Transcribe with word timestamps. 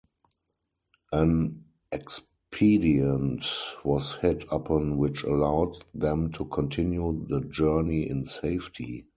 An 1.11 1.65
expedient 1.91 3.45
was 3.83 4.15
hit 4.15 4.45
upon 4.51 4.97
which 4.97 5.21
allowed 5.21 5.75
them 5.93 6.31
to 6.31 6.45
continue 6.45 7.23
the 7.29 7.41
journey 7.41 8.09
in 8.09 8.25
safety. 8.25 9.05